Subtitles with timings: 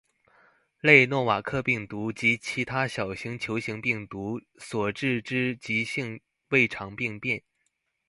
[0.81, 7.43] 類諾瓦克病毒及其他小型球型病毒所致之急性胃腸病變